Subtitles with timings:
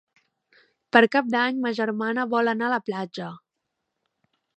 [0.95, 3.29] Per Cap d'Any ma germana vol anar a la platja.